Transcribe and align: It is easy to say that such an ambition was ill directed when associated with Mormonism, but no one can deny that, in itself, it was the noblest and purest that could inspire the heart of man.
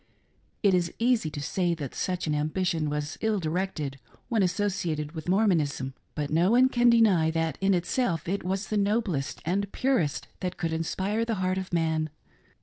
It 0.63 0.73
is 0.73 0.91
easy 0.97 1.29
to 1.29 1.39
say 1.39 1.75
that 1.75 1.93
such 1.93 2.25
an 2.25 2.33
ambition 2.33 2.89
was 2.89 3.19
ill 3.21 3.37
directed 3.39 3.99
when 4.29 4.41
associated 4.41 5.11
with 5.11 5.29
Mormonism, 5.29 5.93
but 6.15 6.31
no 6.31 6.49
one 6.49 6.69
can 6.69 6.89
deny 6.89 7.29
that, 7.29 7.59
in 7.61 7.75
itself, 7.75 8.27
it 8.27 8.43
was 8.43 8.69
the 8.69 8.77
noblest 8.77 9.43
and 9.45 9.71
purest 9.71 10.27
that 10.39 10.57
could 10.57 10.73
inspire 10.73 11.23
the 11.23 11.35
heart 11.35 11.59
of 11.59 11.71
man. 11.71 12.09